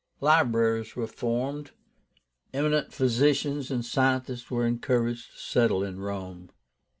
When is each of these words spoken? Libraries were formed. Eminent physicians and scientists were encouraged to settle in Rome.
Libraries 0.19 0.95
were 0.95 1.05
formed. 1.05 1.73
Eminent 2.55 2.91
physicians 2.91 3.69
and 3.69 3.85
scientists 3.85 4.49
were 4.49 4.65
encouraged 4.65 5.33
to 5.33 5.37
settle 5.37 5.83
in 5.83 5.99
Rome. 5.99 6.49